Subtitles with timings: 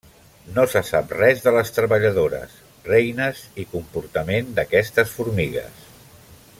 [0.53, 2.55] No se sap res de les treballadores,
[2.89, 5.89] reines i comportament d'aquestes formigues.